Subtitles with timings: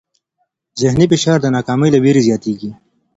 [0.81, 2.71] ذهني فشار د ناکامۍ له وېرې زیاتېږي.